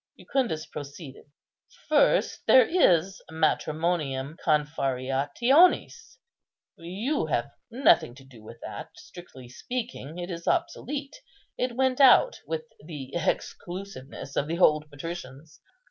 Jucundus 0.17 0.65
proceeded—"First, 0.65 2.47
there 2.47 2.65
is 2.65 3.21
matrimonium 3.29 4.35
confarreationis. 4.43 6.17
You 6.75 7.27
have 7.27 7.51
nothing 7.69 8.15
to 8.15 8.23
do 8.23 8.41
with 8.41 8.59
that: 8.63 8.89
strictly 8.95 9.47
speaking, 9.47 10.17
it 10.17 10.31
is 10.31 10.47
obsolete; 10.47 11.17
it 11.55 11.75
went 11.75 11.99
out 12.01 12.41
with 12.47 12.63
the 12.83 13.11
exclusiveness 13.13 14.35
of 14.35 14.47
the 14.47 14.57
old 14.57 14.89
patricians. 14.89 15.61